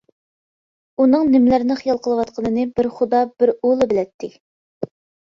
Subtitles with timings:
[1.03, 4.35] ئۇنىڭ نېمىلەرنى خىيال قىلىۋاتقىنىنى، بىر خۇدا، بىر ئۇلا بىلەتتى.